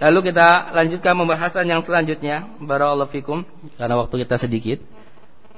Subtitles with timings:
[0.00, 2.48] Lalu kita lanjutkan pembahasan yang selanjutnya.
[2.56, 3.44] Barakallahu fikum.
[3.76, 4.80] Karena waktu kita sedikit.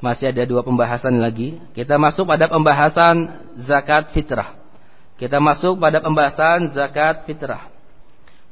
[0.02, 1.62] Masih ada dua pembahasan lagi.
[1.78, 4.58] Kita masuk pada pembahasan zakat fitrah.
[5.14, 7.70] Kita masuk pada pembahasan zakat fitrah.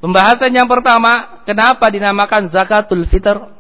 [0.01, 3.53] Pembahasan yang pertama, kenapa dinamakan zakatul fitr?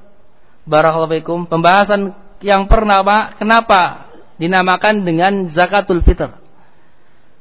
[0.64, 1.44] Barakallahu fikum.
[1.44, 4.08] Pembahasan yang pertama, kenapa
[4.40, 6.32] dinamakan dengan zakatul fitr?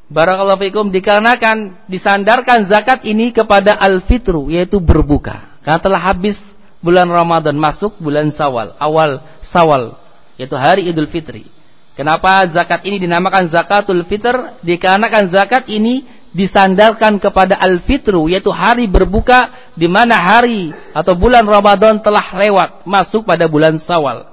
[0.09, 5.61] Barakallahu fikum dikarenakan disandarkan zakat ini kepada al-fitru yaitu berbuka.
[5.61, 6.41] Karena telah habis
[6.81, 9.93] bulan Ramadan masuk bulan Sawal, awal Sawal
[10.41, 11.45] yaitu hari Idul Fitri.
[11.93, 14.57] Kenapa zakat ini dinamakan zakatul fitr?
[14.65, 22.01] Dikarenakan zakat ini disandarkan kepada al-fitru yaitu hari berbuka di mana hari atau bulan Ramadan
[22.01, 24.25] telah lewat masuk pada bulan Sawal.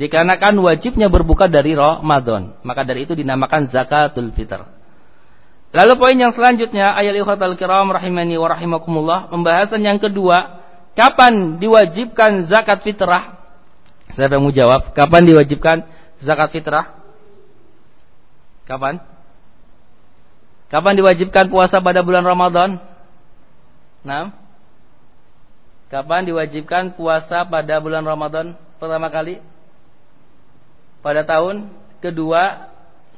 [0.00, 4.75] Dikarenakan wajibnya berbuka dari Ramadan, maka dari itu dinamakan zakatul fitr.
[5.76, 10.64] Lalu poin yang selanjutnya ayat al kiram rahimani wa rahimakumullah, pembahasan yang kedua,
[10.96, 13.36] kapan diwajibkan zakat fitrah?
[14.08, 15.84] Saya mau jawab, kapan diwajibkan
[16.16, 16.96] zakat fitrah?
[18.64, 19.04] Kapan?
[20.72, 22.80] Kapan diwajibkan puasa pada bulan Ramadan?
[24.00, 24.32] Nah.
[25.92, 29.44] Kapan diwajibkan puasa pada bulan Ramadan pertama kali?
[31.04, 31.68] Pada tahun
[32.02, 32.74] kedua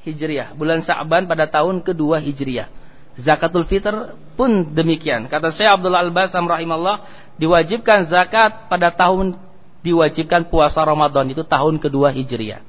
[0.06, 2.70] Hijriah, bulan Sa'ban pada tahun kedua Hijriah.
[3.18, 5.26] Zakatul fitr pun demikian.
[5.26, 7.02] Kata Syekh Abdullah Al-Basam rahimahullah,
[7.42, 9.34] diwajibkan zakat pada tahun
[9.82, 12.62] diwajibkan puasa Ramadan itu tahun kedua Hijriah.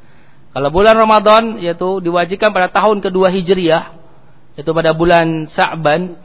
[0.50, 3.94] Kalau bulan Ramadan yaitu diwajibkan pada tahun kedua Hijriah,
[4.58, 6.18] itu pada bulan Sa'ban,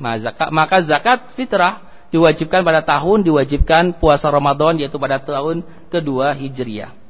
[0.49, 5.61] maka zakat fitrah diwajibkan pada tahun diwajibkan puasa Ramadan yaitu pada tahun
[5.93, 7.04] kedua Hijriah.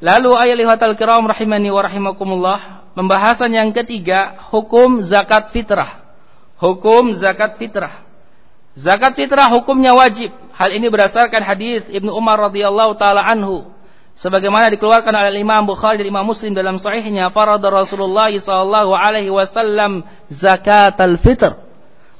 [0.00, 2.60] Lalu ayat lihatal kiram rahimani wa rahimakumullah.
[2.96, 6.02] Pembahasan yang ketiga, hukum zakat fitrah.
[6.56, 8.04] Hukum zakat fitrah.
[8.74, 10.32] Zakat fitrah hukumnya wajib.
[10.56, 13.68] Hal ini berdasarkan hadis Ibnu Umar radhiyallahu taala anhu.
[14.16, 20.04] Sebagaimana dikeluarkan oleh Imam Bukhari dan Imam Muslim dalam sahihnya, farada Rasulullah sallallahu alaihi wasallam
[20.28, 21.56] zakat al-fitr.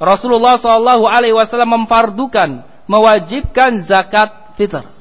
[0.01, 5.00] Rasulullah sallallahu alaihi wasallam memfardukan, mewajibkan zakat fitr.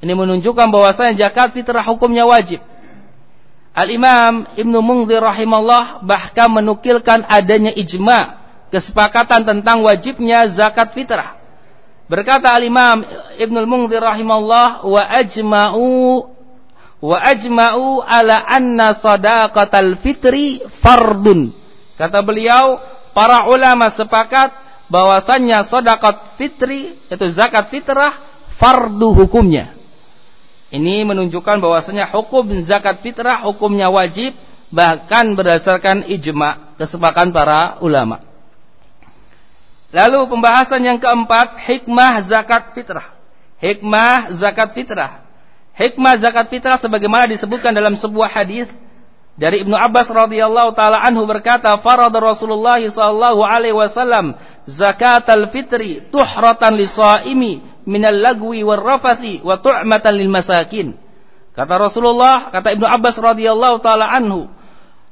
[0.00, 2.60] Ini menunjukkan bahwasanya zakat fitrah hukumnya wajib.
[3.76, 8.40] Al-Imam Ibnu Mungzir rahimahullah bahkan menukilkan adanya ijma
[8.72, 11.36] kesepakatan tentang wajibnya zakat fitrah.
[12.08, 13.04] Berkata Al-Imam
[13.36, 16.24] Ibnu Mungzir rahimahullah wa ajma'u
[16.96, 21.52] wa ajma'u ala anna sadaqatal fitri fardun.
[21.96, 22.80] Kata beliau,
[23.16, 24.52] para ulama sepakat
[24.92, 28.12] bahwasannya sedekah fitri yaitu zakat fitrah
[28.60, 29.72] fardu hukumnya.
[30.76, 34.36] Ini menunjukkan bahwasanya hukum zakat fitrah hukumnya wajib
[34.68, 38.20] bahkan berdasarkan ijma kesepakatan para ulama.
[39.94, 43.16] Lalu pembahasan yang keempat hikmah zakat fitrah.
[43.56, 45.24] Hikmah zakat fitrah.
[45.72, 48.68] Hikmah zakat fitrah sebagaimana disebutkan dalam sebuah hadis
[49.36, 56.76] dari Ibnu Abbas radhiyallahu taala anhu berkata, "Farada Rasulullah sallallahu alaihi wasallam zakatal fitri tuhratan
[56.76, 60.98] lisaimi minal lagwi war rafathi wa tu'matan lil masakin.
[61.56, 64.50] Kata Rasulullah, kata Ibnu Abbas radhiyallahu taala anhu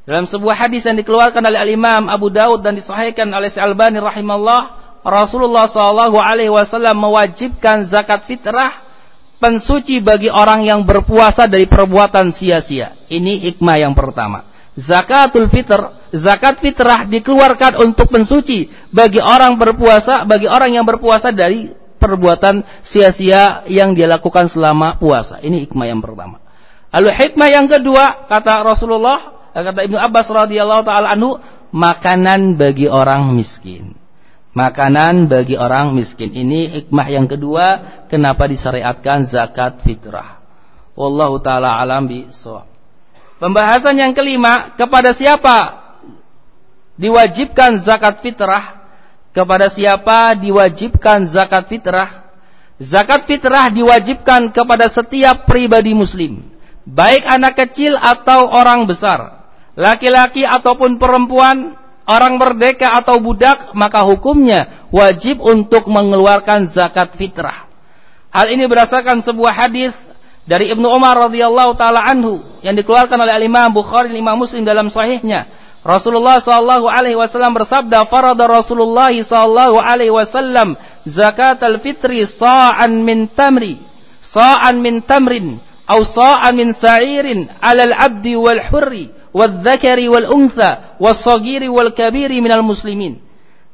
[0.05, 4.63] dalam sebuah hadis yang dikeluarkan oleh Al-Imam Abu Daud dan disahihkan oleh Syalbani rahimahullah,
[5.01, 8.85] Rasulullah sallallahu alaihi wasallam mewajibkan zakat fitrah
[9.41, 12.93] pensuci bagi orang yang berpuasa dari perbuatan sia-sia.
[13.09, 14.45] Ini hikmah yang pertama.
[14.77, 15.81] Zakatul fitr,
[16.13, 21.71] zakat fitrah dikeluarkan untuk pensuci bagi orang berpuasa, bagi orang yang berpuasa dari
[22.05, 25.41] perbuatan sia-sia yang dia lakukan selama puasa.
[25.41, 26.45] Ini hikmah yang pertama.
[26.93, 31.41] Lalu hikmah yang kedua kata Rasulullah, kata Ibnu Abbas radhiyallahu taala anhu,
[31.73, 33.97] makanan bagi orang miskin.
[34.55, 36.31] Makanan bagi orang miskin.
[36.31, 37.67] Ini hikmah yang kedua
[38.07, 40.39] kenapa disyariatkan zakat fitrah.
[40.95, 42.31] Wallahu taala alam bi
[43.43, 45.83] Pembahasan yang kelima, kepada siapa
[46.95, 48.84] diwajibkan zakat fitrah?
[49.35, 52.31] Kepada siapa diwajibkan zakat fitrah?
[52.79, 56.43] Zakat fitrah diwajibkan kepada setiap pribadi muslim,
[56.87, 59.47] baik anak kecil atau orang besar,
[59.79, 67.71] laki-laki ataupun perempuan, orang merdeka atau budak, maka hukumnya wajib untuk mengeluarkan zakat fitrah.
[68.35, 69.95] Hal ini berdasarkan sebuah hadis
[70.43, 74.91] dari Ibnu Umar radhiyallahu taala anhu yang dikeluarkan oleh Imam Bukhari dan Imam Muslim dalam
[74.91, 75.47] sahihnya
[75.85, 83.77] Rasulullah sallallahu alaihi wasallam bersabda, "Farada Rasulullah sallallahu alaihi wasallam zakat al-fitri sa'an min tamri,
[84.25, 90.97] sa'an min tamrin, atau sa'an min sa'irin 'ala al-'abdi wal hurri wal dzakari wal untha
[90.97, 93.21] was sagiri wal kabiri minal muslimin."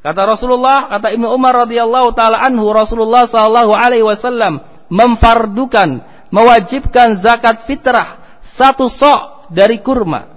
[0.02, 4.58] Kata Rasulullah, kata Ibnu Umar radhiyallahu taala anhu, Rasulullah sallallahu alaihi wasallam
[4.90, 6.02] memfardukan,
[6.34, 10.29] mewajibkan zakat fitrah satu sok dari kurma,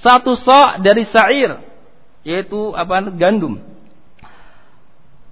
[0.00, 1.60] satu sok dari sa'ir,
[2.24, 3.12] yaitu apa?
[3.12, 3.60] gandum.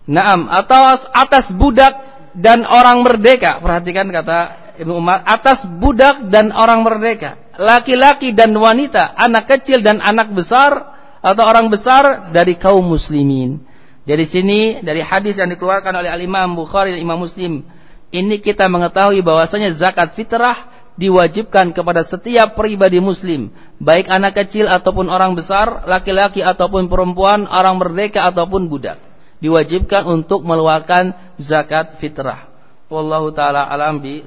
[0.08, 0.80] Naam, atau
[1.12, 1.92] atas budak
[2.32, 3.60] dan orang merdeka.
[3.60, 10.00] Perhatikan kata Ibnu Umar, atas budak dan orang merdeka, laki-laki dan wanita, anak kecil dan
[10.00, 13.60] anak besar atau orang besar dari kaum muslimin.
[14.08, 17.60] Dari sini dari hadis yang dikeluarkan oleh Al Imam Bukhari dan Imam Muslim,
[18.08, 25.06] ini kita mengetahui bahwasanya zakat fitrah diwajibkan kepada setiap pribadi muslim, baik anak kecil ataupun
[25.06, 28.98] orang besar, laki-laki ataupun perempuan, orang merdeka ataupun budak.
[29.38, 32.50] Diwajibkan untuk mengeluarkan zakat fitrah.
[32.90, 34.26] Wallahu taala alam bi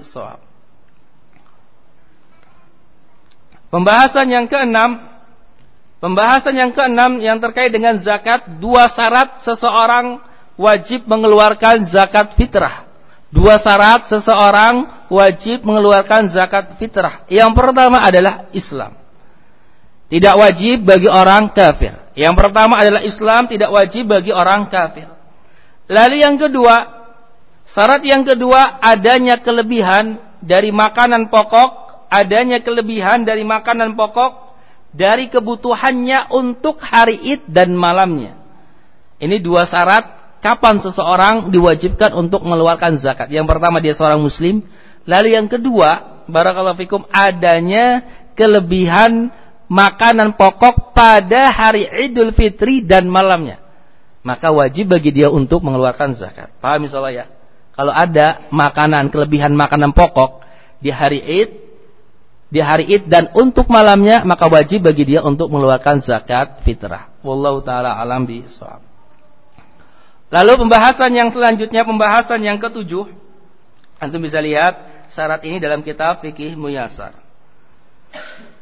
[3.71, 5.11] Pembahasan yang keenam
[6.01, 10.17] Pembahasan yang keenam yang terkait dengan zakat, dua syarat seseorang
[10.57, 12.89] wajib mengeluarkan zakat fitrah.
[13.31, 17.23] Dua syarat seseorang wajib mengeluarkan zakat fitrah.
[17.31, 18.99] Yang pertama adalah Islam.
[20.11, 21.95] Tidak wajib bagi orang kafir.
[22.11, 25.07] Yang pertama adalah Islam tidak wajib bagi orang kafir.
[25.87, 27.07] Lalu yang kedua,
[27.63, 34.51] syarat yang kedua adanya kelebihan dari makanan pokok, adanya kelebihan dari makanan pokok
[34.91, 38.35] dari kebutuhannya untuk hari id dan malamnya.
[39.23, 43.29] Ini dua syarat kapan seseorang diwajibkan untuk mengeluarkan zakat.
[43.29, 44.65] Yang pertama dia seorang muslim,
[45.05, 48.03] lalu yang kedua, barakallahu fikum adanya
[48.33, 49.29] kelebihan
[49.71, 53.61] makanan pokok pada hari Idul Fitri dan malamnya.
[54.21, 56.53] Maka wajib bagi dia untuk mengeluarkan zakat.
[56.61, 57.25] Paham misalnya ya?
[57.73, 60.45] Kalau ada makanan, kelebihan makanan pokok
[60.83, 61.49] di hari Id
[62.51, 67.07] di hari Id dan untuk malamnya maka wajib bagi dia untuk mengeluarkan zakat fitrah.
[67.23, 68.43] Wallahu taala alam bi
[70.31, 73.03] Lalu pembahasan yang selanjutnya pembahasan yang ketujuh.
[73.99, 77.11] Antum bisa lihat syarat ini dalam kitab fikih muyasar.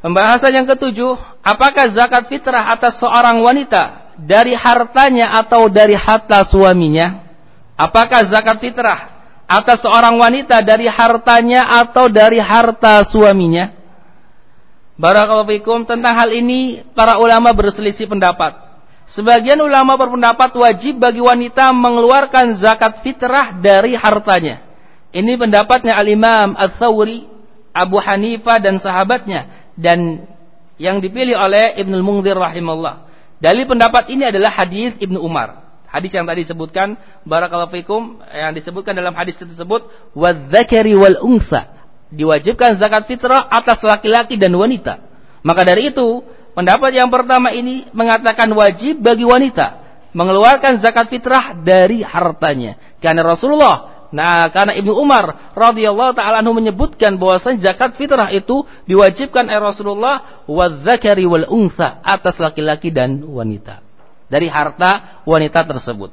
[0.02, 1.14] Pembahasan yang ketujuh,
[1.46, 7.22] apakah zakat fitrah atas seorang wanita dari hartanya atau dari harta suaminya?
[7.78, 13.72] Apakah zakat fitrah atas seorang wanita dari hartanya atau dari harta suaminya?
[15.00, 18.69] Barakallahu fikum tentang hal ini para ulama berselisih pendapat.
[19.10, 24.62] Sebagian ulama berpendapat wajib bagi wanita mengeluarkan zakat fitrah dari hartanya.
[25.10, 27.26] Ini pendapatnya Al-Imam Al-Thawri,
[27.74, 30.30] Abu Hanifah dan sahabatnya dan
[30.78, 33.10] yang dipilih oleh Ibnu Munzir rahimahullah.
[33.42, 35.58] Dari pendapat ini adalah hadis Ibnu Umar.
[35.90, 36.94] Hadis yang tadi disebutkan
[37.26, 41.80] barakallahu fikum yang disebutkan dalam hadis tersebut wadzakari wal unsa
[42.14, 45.02] diwajibkan zakat fitrah atas laki-laki dan wanita.
[45.46, 46.26] Maka dari itu,
[46.60, 49.80] pendapat yang pertama ini mengatakan wajib bagi wanita
[50.12, 52.76] mengeluarkan zakat fitrah dari hartanya.
[53.00, 59.48] Karena Rasulullah, nah karena Ibnu Umar radhiyallahu taala anhu menyebutkan bahwasanya zakat fitrah itu diwajibkan
[59.48, 63.80] oleh Rasulullah wadzakari wal untha atas laki-laki dan wanita.
[64.28, 66.12] Dari harta wanita tersebut.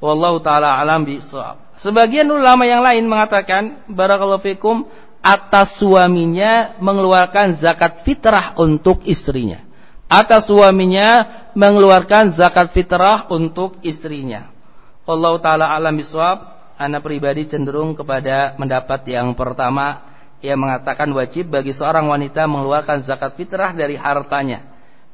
[0.00, 1.76] Wallahu taala alam bisawab.
[1.76, 4.88] Sebagian ulama yang lain mengatakan barakallahu fikum
[5.20, 9.65] atas suaminya mengeluarkan zakat fitrah untuk istrinya.
[10.06, 11.26] Atas suaminya
[11.58, 14.54] mengeluarkan zakat fitrah untuk istrinya.
[15.02, 16.46] Allah taala alam biswab,
[16.78, 20.06] anak pribadi cenderung kepada mendapat yang pertama
[20.44, 24.62] yang mengatakan wajib bagi seorang wanita mengeluarkan zakat fitrah dari hartanya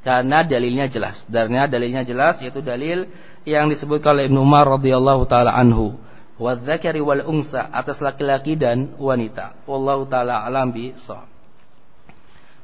[0.05, 1.25] karena dalilnya jelas.
[1.25, 3.09] Karena dalilnya jelas yaitu dalil
[3.49, 5.97] yang disebutkan oleh Ibnu Umar radhiyallahu taala anhu
[6.37, 9.57] wadzakari wal unsa atas laki-laki dan wanita.
[9.65, 10.93] Wallahu taala alam bi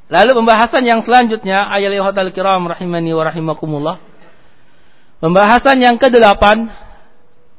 [0.09, 4.01] Lalu pembahasan yang selanjutnya ayat al kiram rahimani wa rahimakumullah.
[5.21, 6.73] Pembahasan yang kedelapan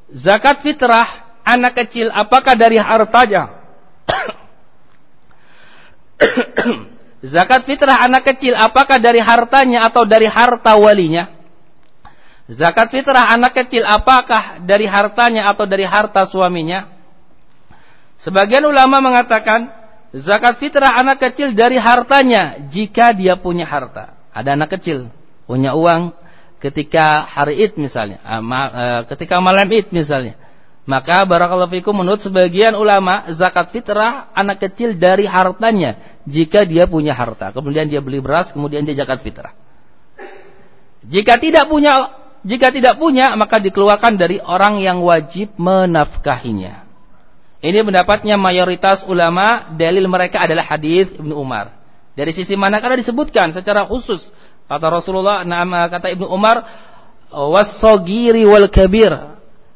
[0.10, 3.54] zakat fitrah anak kecil apakah dari hartanya?
[7.34, 11.30] zakat fitrah anak kecil apakah dari hartanya atau dari harta walinya?
[12.50, 16.90] Zakat fitrah anak kecil apakah dari hartanya atau dari harta suaminya?
[18.18, 19.79] Sebagian ulama mengatakan
[20.16, 24.18] zakat fitrah anak kecil dari hartanya jika dia punya harta.
[24.34, 25.10] Ada anak kecil
[25.50, 26.14] punya uang
[26.62, 30.38] ketika hari Id misalnya, ah, eh, ketika malam Id misalnya.
[30.90, 37.14] Maka barakallahu fikum menurut sebagian ulama zakat fitrah anak kecil dari hartanya jika dia punya
[37.14, 37.54] harta.
[37.54, 39.54] Kemudian dia beli beras, kemudian dia zakat fitrah.
[41.06, 46.79] Jika tidak punya jika tidak punya, maka dikeluarkan dari orang yang wajib menafkahinya.
[47.60, 51.76] Ini pendapatnya mayoritas ulama, dalil mereka adalah hadis Ibnu Umar.
[52.16, 52.80] Dari sisi mana?
[52.80, 54.32] Karena disebutkan secara khusus
[54.72, 56.64] kata Rasulullah, nama kata Ibnu Umar,
[57.28, 59.12] wasogiri wal kabir.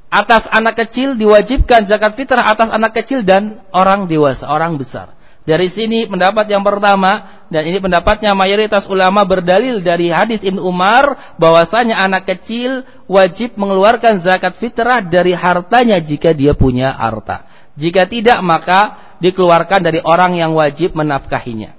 [0.08, 5.12] Atas anak kecil diwajibkan zakat fitrah atas anak kecil dan orang dewasa, orang besar.
[5.44, 11.36] Dari sini pendapat yang pertama dan ini pendapatnya mayoritas ulama berdalil dari hadis Ibnu Umar
[11.36, 17.52] bahwasanya anak kecil wajib mengeluarkan zakat fitrah dari hartanya jika dia punya harta.
[17.74, 21.74] Jika tidak maka dikeluarkan dari orang yang wajib menafkahinya.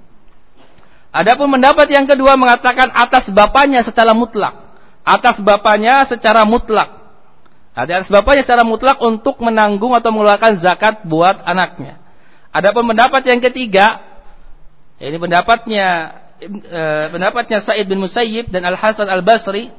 [1.15, 4.75] Adapun pendapat yang kedua mengatakan atas bapaknya secara mutlak.
[5.07, 6.91] Atas bapaknya secara mutlak.
[7.71, 12.03] Atas bapaknya secara mutlak untuk menanggung atau mengeluarkan zakat buat anaknya.
[12.51, 13.99] Adapun pendapat yang ketiga,
[14.99, 15.87] ini pendapatnya
[16.43, 19.71] eh, pendapatnya Said bin Musayyib dan Al Hasan Al Basri,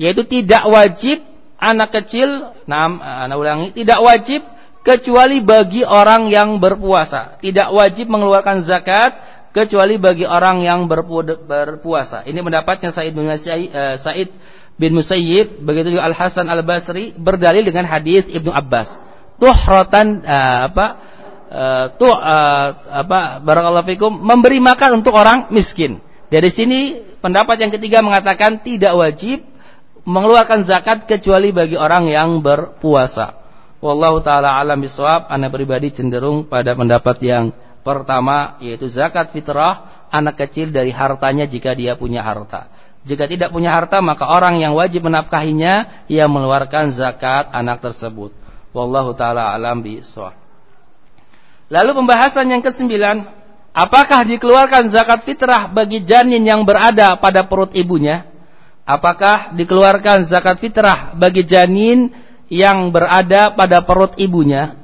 [0.00, 1.20] yaitu tidak wajib
[1.60, 2.88] anak kecil, nah,
[3.28, 4.40] anak ulangi, tidak wajib
[4.88, 7.36] kecuali bagi orang yang berpuasa.
[7.44, 9.20] Tidak wajib mengeluarkan zakat
[9.52, 12.24] kecuali bagi orang yang berpuasa.
[12.24, 14.28] Ini pendapatnya Said bin Musayyib, eh, Said
[14.80, 18.96] bin Musayyib, begitu juga Al Hasan Al Basri berdalil dengan hadis Ibnu Abbas.
[19.36, 20.86] Tuhratan uh, apa?
[21.48, 26.02] uh, tuh uh, apa barakallahu fikum memberi makan untuk orang miskin.
[26.28, 29.46] Dari sini pendapat yang ketiga mengatakan tidak wajib
[30.02, 33.47] mengeluarkan zakat kecuali bagi orang yang berpuasa.
[33.78, 37.54] Wallahu taala alam bisawab, ana pribadi cenderung pada pendapat yang
[37.86, 42.66] pertama yaitu zakat fitrah anak kecil dari hartanya jika dia punya harta.
[43.06, 48.34] Jika tidak punya harta maka orang yang wajib menafkahinya ia mengeluarkan zakat anak tersebut.
[48.74, 50.34] Wallahu taala alam bisawab.
[51.68, 53.28] Lalu pembahasan yang kesembilan,
[53.76, 58.26] apakah dikeluarkan zakat fitrah bagi janin yang berada pada perut ibunya?
[58.88, 62.08] Apakah dikeluarkan zakat fitrah bagi janin
[62.48, 64.76] yang berada pada perut ibunya?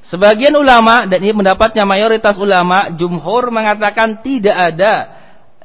[0.00, 5.20] Sebagian ulama dan ini pendapatnya mayoritas ulama, jumhur mengatakan tidak ada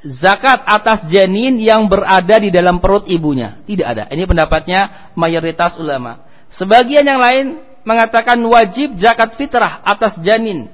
[0.05, 3.57] zakat atas janin yang berada di dalam perut ibunya.
[3.65, 4.03] Tidak ada.
[4.11, 6.21] Ini pendapatnya mayoritas ulama.
[6.53, 7.45] Sebagian yang lain
[7.87, 10.69] mengatakan wajib zakat fitrah atas janin.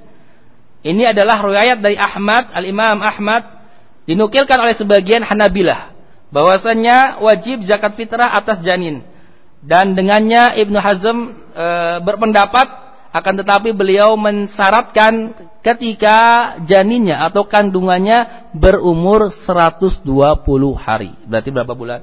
[0.82, 3.46] Ini adalah riwayat dari Ahmad, Al-Imam Ahmad
[4.04, 5.94] dinukilkan oleh sebagian Hanabilah
[6.34, 9.04] bahwasanya wajib zakat fitrah atas janin.
[9.62, 11.18] Dan dengannya Ibnu Hazm
[11.54, 11.66] e,
[12.02, 16.18] berpendapat akan tetapi beliau mensyaratkan ketika
[16.66, 20.02] janinnya atau kandungannya berumur 120
[20.74, 21.14] hari.
[21.28, 22.00] Berarti berapa bulan?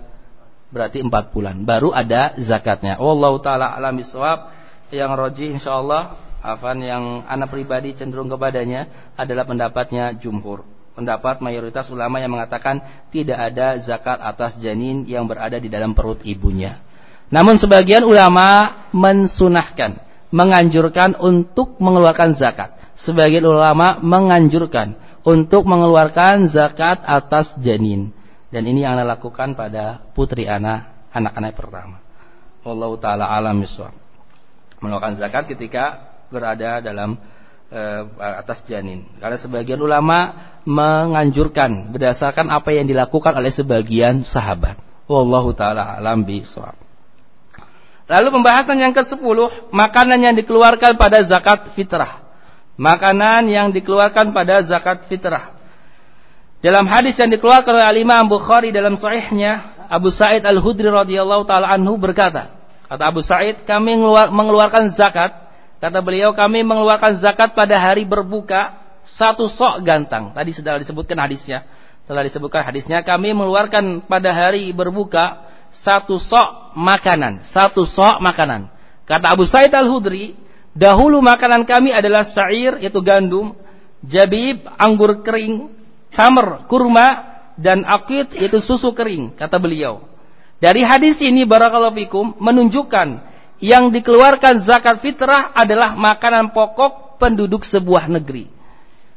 [0.71, 1.55] Berarti 4 bulan.
[1.67, 2.95] Baru ada zakatnya.
[3.01, 4.55] Wallahu taala alam bisawab
[4.93, 10.63] yang roji insyaallah afan yang anak pribadi cenderung kepadanya adalah pendapatnya jumhur.
[10.95, 12.79] Pendapat mayoritas ulama yang mengatakan
[13.11, 16.79] tidak ada zakat atas janin yang berada di dalam perut ibunya.
[17.29, 20.01] Namun sebagian ulama mensunahkan,
[20.33, 22.73] menganjurkan untuk mengeluarkan zakat.
[22.99, 28.11] Sebagian ulama menganjurkan untuk mengeluarkan zakat atas janin.
[28.49, 31.97] Dan ini yang anda lakukan pada putri anak, anak-anak pertama.
[32.65, 33.93] Allah taala alam miswab
[34.79, 37.19] mengeluarkan zakat ketika berada dalam
[37.67, 37.81] e,
[38.19, 39.05] atas janin.
[39.19, 40.33] Karena sebagian ulama
[40.63, 44.79] menganjurkan berdasarkan apa yang dilakukan oleh sebagian sahabat.
[45.07, 46.88] Wallahu taala alam bisawab.
[48.09, 52.25] Lalu pembahasan yang ke-10, makanan yang dikeluarkan pada zakat fitrah.
[52.73, 55.53] Makanan yang dikeluarkan pada zakat fitrah.
[56.59, 62.01] Dalam hadis yang dikeluarkan oleh Imam Bukhari dalam sahihnya, Abu Sa'id Al-Hudri radhiyallahu taala anhu
[62.01, 63.93] berkata, Kata Abu Sa'id, kami
[64.33, 65.29] mengeluarkan zakat.
[65.77, 68.73] Kata beliau, kami mengeluarkan zakat pada hari berbuka
[69.05, 70.33] satu sok gantang.
[70.33, 71.69] Tadi sudah disebutkan hadisnya.
[72.09, 77.45] Telah disebutkan hadisnya, kami mengeluarkan pada hari berbuka satu sok makanan.
[77.45, 78.69] Satu sok makanan.
[79.09, 80.37] Kata Abu Sa'id Al-Hudri,
[80.77, 83.57] dahulu makanan kami adalah sa'ir, yaitu gandum,
[84.05, 85.73] jabib, anggur kering,
[86.13, 87.25] tamar, kurma,
[87.57, 89.33] dan akid, yaitu susu kering.
[89.33, 90.05] Kata beliau.
[90.59, 93.23] Dari hadis ini barakallahu fikum menunjukkan
[93.63, 98.51] yang dikeluarkan zakat fitrah adalah makanan pokok penduduk sebuah negeri.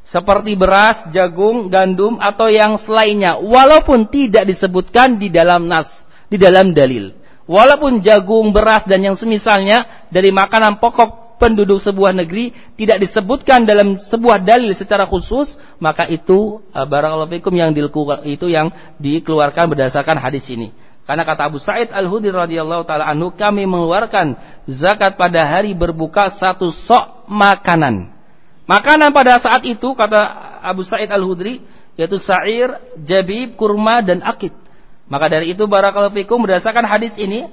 [0.03, 6.03] Seperti beras, jagung, gandum atau yang selainnya walaupun tidak disebutkan di dalam nas,
[6.33, 7.13] di dalam dalil.
[7.45, 14.01] Walaupun jagung, beras dan yang semisalnya dari makanan pokok penduduk sebuah negeri tidak disebutkan dalam
[14.01, 17.69] sebuah dalil secara khusus, maka itu uh, barakallahu fikum yang
[18.25, 20.73] itu yang dikeluarkan berdasarkan hadis ini.
[21.03, 24.39] Karena kata Abu Sa'id Al-Hudri radhiyallahu taala anhu, kami mengeluarkan
[24.71, 28.07] zakat pada hari berbuka satu sok makanan.
[28.63, 30.15] Makanan pada saat itu kata
[30.63, 31.59] Abu Sa'id Al-Hudri
[31.99, 32.73] yaitu sa'ir,
[33.03, 34.62] jabib, kurma dan akid.
[35.07, 37.47] Maka dari itu barakallahu fikum berdasarkan hadis ini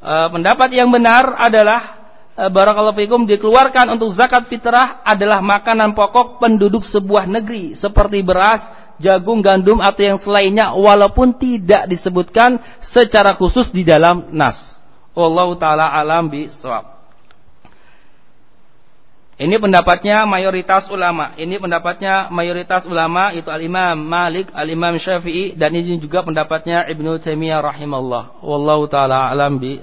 [0.00, 2.00] eh, pendapat yang benar adalah
[2.40, 8.64] e, barakallahu dikeluarkan untuk zakat fitrah adalah makanan pokok penduduk sebuah negeri seperti beras,
[8.96, 14.80] jagung, gandum atau yang selainnya walaupun tidak disebutkan secara khusus di dalam nas.
[15.12, 16.32] Wallahu taala alam
[19.40, 21.32] Ini pendapatnya mayoritas ulama.
[21.40, 27.64] Ini pendapatnya mayoritas ulama itu Al-Imam Malik, Al-Imam Syafi'i dan ini juga pendapatnya Ibnu Taimiyah
[27.64, 28.44] rahimahullah.
[28.44, 29.80] Wallahu taala alam bi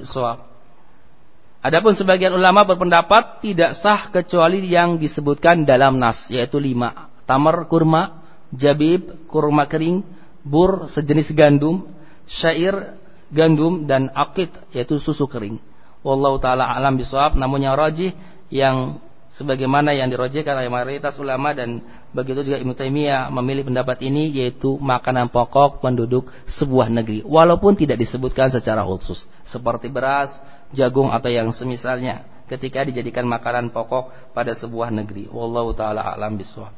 [1.58, 8.24] Adapun sebagian ulama berpendapat tidak sah kecuali yang disebutkan dalam nas yaitu lima tamar kurma,
[8.54, 10.06] jabib kurma kering,
[10.46, 11.90] bur sejenis gandum,
[12.30, 12.94] syair
[13.34, 15.58] gandum dan akid yaitu susu kering.
[16.06, 18.14] Wallahu taala alam bisawab namun yang rajih
[18.54, 19.02] yang
[19.38, 24.82] sebagaimana yang dirojekkan oleh mayoritas ulama dan begitu juga Ibnu Taimiyah memilih pendapat ini yaitu
[24.82, 30.42] makanan pokok penduduk sebuah negeri walaupun tidak disebutkan secara khusus seperti beras,
[30.74, 35.30] jagung atau yang semisalnya ketika dijadikan makanan pokok pada sebuah negeri.
[35.30, 36.74] Wallahu taala alam bisawab.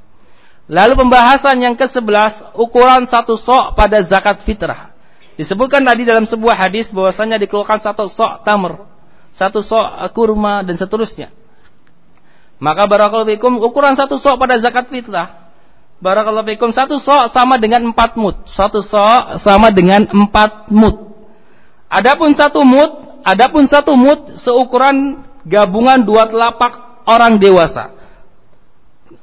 [0.70, 4.94] Lalu pembahasan yang ke-11 ukuran satu sok pada zakat fitrah.
[5.34, 8.86] Disebutkan tadi dalam sebuah hadis bahwasanya dikeluarkan satu sok tamr,
[9.34, 11.34] satu sok kurma dan seterusnya.
[12.60, 15.48] Maka barakallahu fikum ukuran satu sok pada zakat fitrah.
[16.04, 18.36] Barakallahu fikum satu sok sama dengan empat mut.
[18.52, 21.16] Satu sok sama dengan empat mut.
[21.88, 27.96] Adapun satu mut, adapun satu mut seukuran gabungan dua telapak orang dewasa.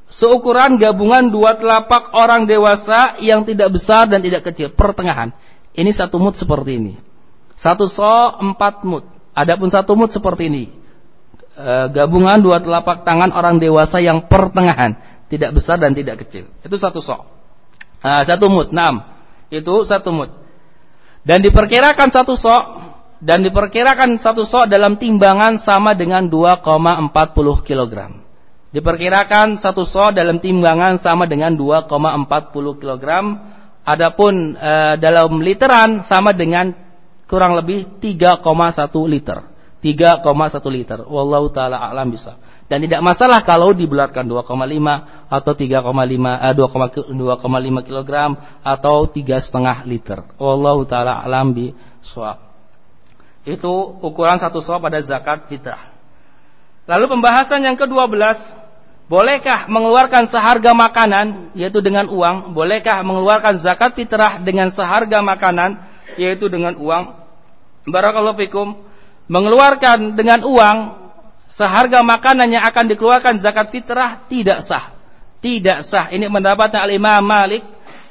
[0.08, 5.36] Seukuran gabungan dua telapak orang dewasa yang tidak besar dan tidak kecil, pertengahan.
[5.76, 6.94] Ini satu mut seperti ini.
[7.60, 9.04] Satu sok empat mut.
[9.36, 10.85] Adapun satu mut seperti ini
[11.56, 15.00] e, gabungan dua telapak tangan orang dewasa yang pertengahan,
[15.32, 16.46] tidak besar dan tidak kecil.
[16.60, 17.24] Itu satu sok.
[18.04, 19.02] Nah, satu mut, enam.
[19.48, 20.30] Itu satu mut.
[21.26, 22.62] Dan diperkirakan satu sok
[23.18, 27.10] dan diperkirakan satu sok dalam timbangan sama dengan 2,40
[27.66, 27.94] kg.
[28.70, 33.06] Diperkirakan satu sok dalam timbangan sama dengan 2,40 kg.
[33.86, 36.74] Adapun e, dalam literan sama dengan
[37.26, 38.42] kurang lebih 3,1
[39.06, 39.55] liter.
[39.86, 40.26] 3,1
[40.74, 40.98] liter.
[41.06, 42.42] Wallahu taala a'lam bisa.
[42.66, 44.50] Dan tidak masalah kalau dibulatkan 2,5
[45.30, 48.10] atau 3,5 eh, 2,5 kg
[48.66, 50.18] atau 3,5 liter.
[50.42, 52.42] Wallahu taala a'lam bisawab.
[53.46, 53.70] Itu
[54.02, 55.94] ukuran satu sok pada zakat fitrah.
[56.90, 58.66] Lalu pembahasan yang ke-12
[59.06, 62.50] Bolehkah mengeluarkan seharga makanan yaitu dengan uang?
[62.58, 65.78] Bolehkah mengeluarkan zakat fitrah dengan seharga makanan
[66.18, 67.14] yaitu dengan uang?
[67.86, 68.85] Barakallahu fikum
[69.26, 70.78] mengeluarkan dengan uang
[71.50, 74.94] seharga makanan yang akan dikeluarkan zakat fitrah tidak sah.
[75.40, 76.10] Tidak sah.
[76.10, 77.62] Ini mendapatkan Al-Imam Malik,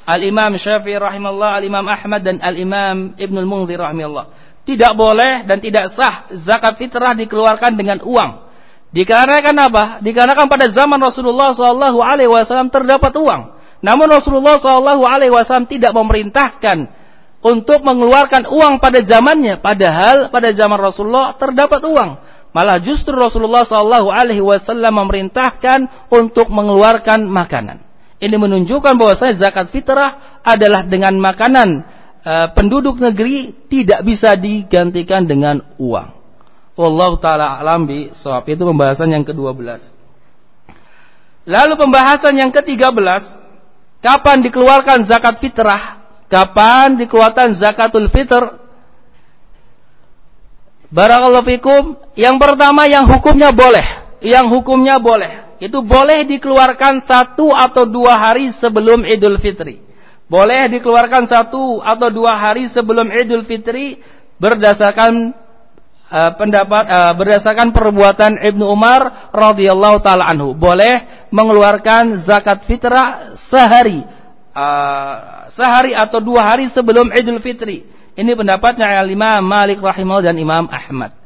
[0.06, 4.26] Al-Imam Syafi'i rahimahullah, Al-Imam Ahmad dan Al-Imam Ibnul Munzir rahimahullah.
[4.66, 8.46] Tidak boleh dan tidak sah zakat fitrah dikeluarkan dengan uang.
[8.90, 9.84] Dikarenakan apa?
[10.02, 13.42] Dikarenakan pada zaman Rasulullah SAW terdapat uang.
[13.84, 16.95] Namun Rasulullah SAW tidak memerintahkan
[17.46, 19.62] untuk mengeluarkan uang pada zamannya.
[19.62, 22.10] Padahal pada zaman Rasulullah terdapat uang.
[22.50, 27.86] Malah justru Rasulullah Shallallahu Alaihi Wasallam memerintahkan untuk mengeluarkan makanan.
[28.18, 31.84] Ini menunjukkan bahwa saya zakat fitrah adalah dengan makanan
[32.24, 36.16] e, penduduk negeri tidak bisa digantikan dengan uang.
[36.76, 39.80] Allah taala alam bi itu pembahasan yang ke-12
[41.48, 43.22] lalu pembahasan yang ke-13
[44.04, 45.95] kapan dikeluarkan zakat fitrah
[46.26, 48.66] Kapan dikeluarkan zakatul fitr?
[50.90, 51.82] Barakallahu fikum.
[52.18, 53.84] Yang pertama yang hukumnya boleh.
[54.22, 55.46] Yang hukumnya boleh.
[55.62, 59.80] Itu boleh dikeluarkan satu atau dua hari sebelum Idul Fitri.
[60.26, 64.02] Boleh dikeluarkan satu atau dua hari sebelum Idul Fitri
[64.36, 65.32] berdasarkan
[66.12, 70.52] uh, pendapat uh, berdasarkan perbuatan Ibnu Umar radhiyallahu taala anhu.
[70.52, 74.04] Boleh mengeluarkan zakat fitrah sehari
[74.52, 77.88] uh, sehari atau dua hari sebelum Idul Fitri.
[78.16, 81.16] Ini pendapatnya Imam Malik rahimahullah dan Imam Ahmad.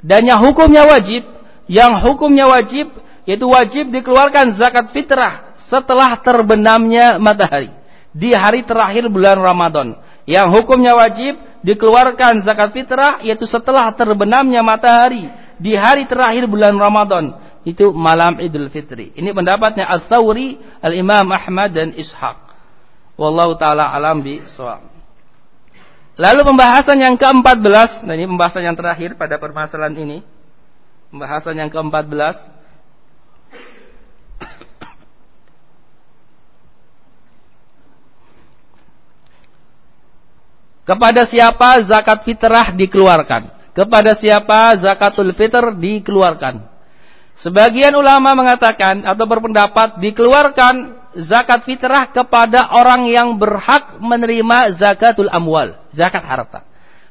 [0.00, 1.24] Dan yang hukumnya wajib,
[1.68, 2.88] yang hukumnya wajib
[3.28, 7.68] yaitu wajib dikeluarkan zakat fitrah setelah terbenamnya matahari
[8.16, 9.96] di hari terakhir bulan Ramadan.
[10.24, 15.28] Yang hukumnya wajib dikeluarkan zakat fitrah yaitu setelah terbenamnya matahari
[15.60, 17.36] di hari terakhir bulan Ramadan.
[17.60, 19.12] Itu malam Idul Fitri.
[19.12, 22.49] Ini pendapatnya Al-Thawri, Al-Imam Ahmad dan Ishaq.
[23.20, 24.80] Wallahu taala alam bi soal.
[26.16, 30.18] Lalu pembahasan yang ke-14, nah ini pembahasan yang terakhir pada permasalahan ini.
[31.12, 32.60] Pembahasan yang ke-14
[40.90, 43.46] Kepada siapa zakat fitrah dikeluarkan?
[43.70, 46.66] Kepada siapa zakatul fitr dikeluarkan?
[47.38, 55.78] Sebagian ulama mengatakan atau berpendapat dikeluarkan zakat fitrah kepada orang yang berhak menerima zakatul amwal,
[55.90, 56.60] zakat harta.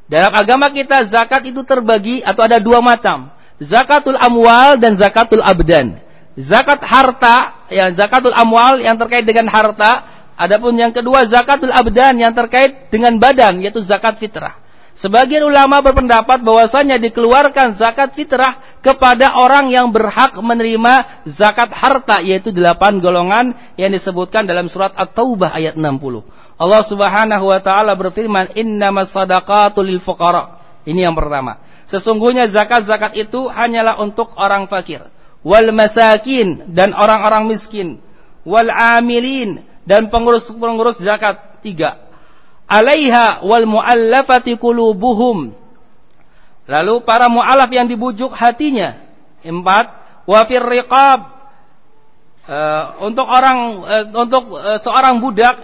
[0.10, 3.30] Dalam agama kita zakat itu terbagi atau ada dua macam.
[3.62, 6.02] Zakatul amwal dan zakatul abdan.
[6.40, 10.08] Zakat harta, ya zakatul amwal yang terkait dengan harta,
[10.40, 14.58] adapun yang kedua zakatul abdan yang terkait dengan badan yaitu zakat fitrah.
[15.00, 22.52] Sebagian ulama berpendapat bahwasanya dikeluarkan zakat fitrah kepada orang yang berhak menerima zakat harta yaitu
[22.52, 25.96] delapan golongan yang disebutkan dalam surat At-Taubah ayat 60.
[26.60, 31.64] Allah Subhanahu wa taala berfirman, "Innamas shadaqatu lil fuqara." Ini yang pertama.
[31.88, 35.08] Sesungguhnya zakat-zakat itu hanyalah untuk orang fakir,
[35.48, 38.04] wal masakin dan orang-orang miskin,
[38.44, 41.48] wal amilin dan pengurus-pengurus zakat.
[41.60, 42.09] Tiga
[42.70, 45.58] alaiha wal muallafati qulubuhum.
[46.70, 49.10] Lalu para mualaf yang dibujuk hatinya.
[49.42, 49.90] Empat,
[50.30, 51.20] wa fir riqab
[52.46, 55.58] uh, untuk orang uh, untuk uh, seorang budak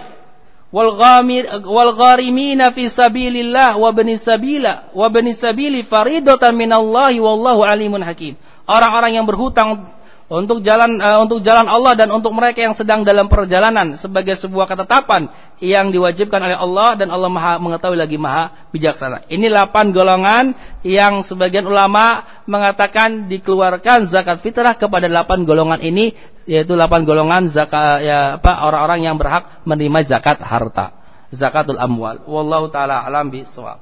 [0.73, 7.61] wal ghamir wal gharimina fi sabilillah wa bani sabila wa bani sabili faridatan minallahi wallahu
[7.61, 8.33] alimun hakim.
[8.65, 9.93] Orang-orang yang berhutang
[10.25, 14.65] untuk jalan uh, untuk jalan Allah dan untuk mereka yang sedang dalam perjalanan sebagai sebuah
[14.65, 15.29] ketetapan
[15.61, 19.29] yang diwajibkan oleh Allah dan Allah Maha mengetahui lagi Maha bijaksana.
[19.29, 20.45] Ini delapan golongan
[20.81, 26.17] yang sebagian ulama mengatakan dikeluarkan zakat fitrah kepada delapan golongan ini
[26.49, 31.05] yaitu delapan golongan zakat ya apa orang-orang yang berhak menerima zakat harta.
[31.29, 32.25] Zakatul amwal.
[32.25, 33.77] Wallahu taala alam bisawab.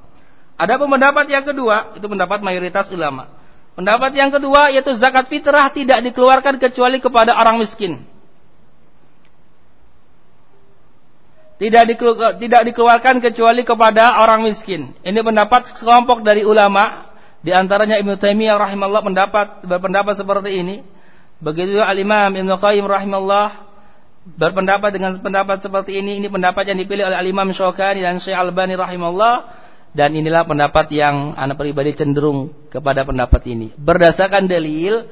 [0.60, 3.43] Ada pendapat yang kedua, itu pendapat mayoritas ulama
[3.74, 8.06] Pendapat yang kedua yaitu zakat fitrah tidak dikeluarkan kecuali kepada orang miskin.
[11.58, 11.84] Tidak,
[12.38, 14.94] tidak dikeluarkan kecuali kepada orang miskin.
[15.02, 17.10] Ini pendapat sekelompok dari ulama.
[17.44, 20.86] Di antaranya Ibnu Taimiyah rahimahullah pendapat berpendapat seperti ini.
[21.42, 23.48] Begitu Al-Imam Ibnu Qayyim rahimahullah
[24.38, 26.22] berpendapat dengan pendapat seperti ini.
[26.22, 29.63] Ini pendapat yang dipilih oleh Al-Imam Syaukani dan Syekh Al-Bani rahimahullah
[29.94, 33.70] dan inilah pendapat yang anak pribadi cenderung kepada pendapat ini.
[33.78, 35.06] Berdasarkan dalil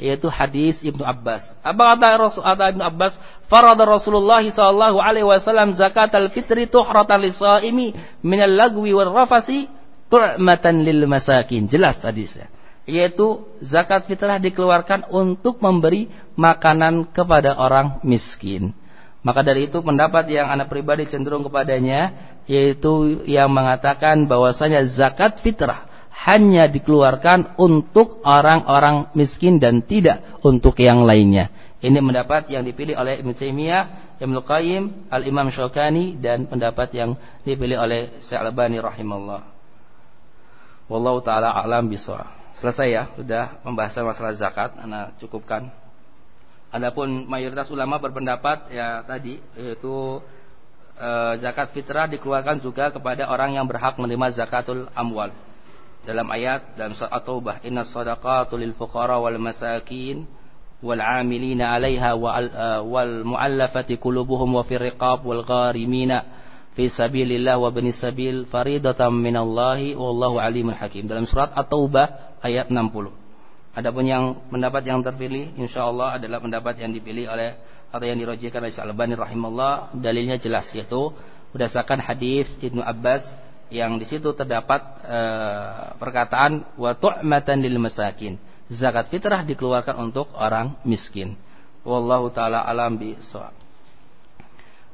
[0.00, 1.52] yaitu hadis Ibnu Abbas.
[1.60, 3.20] Apa kata Rasul Ibnu Abbas?
[3.46, 7.92] Farada Rasulullah sallallahu alaihi wasallam zakat al-fitri tuhratan lis-shaimi
[8.24, 9.68] min al-lagwi wal rafasi
[10.08, 11.68] tu'matan lil masakin.
[11.68, 12.48] Jelas hadisnya.
[12.88, 18.74] Yaitu zakat fitrah dikeluarkan untuk memberi makanan kepada orang miskin.
[19.22, 25.86] Maka dari itu pendapat yang anak pribadi cenderung kepadanya yaitu yang mengatakan bahwasanya zakat fitrah
[26.26, 31.50] hanya dikeluarkan untuk orang-orang miskin dan tidak untuk yang lainnya.
[31.82, 33.82] Ini pendapat yang dipilih oleh Ibnu Taimiyah,
[34.22, 39.42] Ibnu Qayyim, Al-Imam Syaukani dan pendapat yang dipilih oleh Syekh Al-Albani rahimallah.
[40.86, 42.30] Wallahu taala alam bisawab.
[42.62, 45.81] Selesai ya, sudah pembahasan masalah zakat, ana cukupkan.
[46.72, 50.24] Adapun mayoritas ulama berpendapat ya tadi yaitu
[50.96, 51.10] e,
[51.44, 55.28] zakat fitrah dikeluarkan juga kepada orang yang berhak menerima zakatul amwal.
[56.08, 60.24] Dalam ayat dalam surat At-Taubah, "Innas shadaqatu lil fuqara wal masakin
[60.80, 62.16] wal 'amilina 'alaiha
[62.82, 66.24] wal mu'allafati qulubuhum wa fir riqab wal gharimina
[66.72, 73.21] fi sabilillah wa bani sabil faridatan minallahi wallahu alimun hakim." Dalam surat At-Taubah ayat 60.
[73.72, 77.56] Adapun yang pendapat yang terpilih insyaallah adalah pendapat yang dipilih oleh
[77.88, 81.12] atau yang dirojikan oleh Syalbani rahimahullah dalilnya jelas yaitu
[81.56, 83.32] berdasarkan hadis Ibnu Abbas
[83.72, 85.20] yang di situ terdapat e,
[85.96, 88.36] perkataan wa tu'matan lil masakin.
[88.68, 91.40] Zakat fitrah dikeluarkan untuk orang miskin.
[91.80, 93.16] Wallahu taala alam bi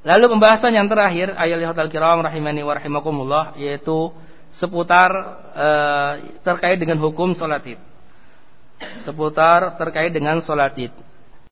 [0.06, 4.14] Lalu pembahasan yang terakhir ayat al kiram rahimani wa rahimakumullah yaitu
[4.54, 5.10] seputar
[5.50, 5.68] e,
[6.46, 7.88] terkait dengan hukum salat id
[9.02, 11.07] seputar terkait dengan sholat id.